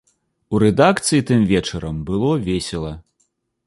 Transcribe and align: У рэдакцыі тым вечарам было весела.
У 0.53 0.61
рэдакцыі 0.63 1.21
тым 1.29 1.45
вечарам 1.53 2.03
было 2.11 2.35
весела. 2.51 2.99